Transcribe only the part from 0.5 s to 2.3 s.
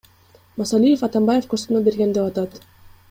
Масалиев Атамбаев көрсөтмө берген